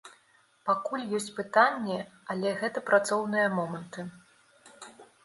Пакуль 0.67 1.01
ёсць 1.19 1.27
пытанні, 1.39 1.97
але 2.35 2.49
гэта 2.63 2.83
працоўныя 2.89 3.47
моманты. 3.59 4.07